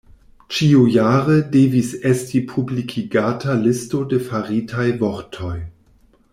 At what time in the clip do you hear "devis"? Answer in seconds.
1.55-1.91